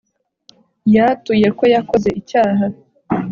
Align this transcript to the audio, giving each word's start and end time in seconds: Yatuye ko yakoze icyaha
Yatuye 0.95 1.47
ko 1.57 1.63
yakoze 1.73 2.09
icyaha 2.19 2.65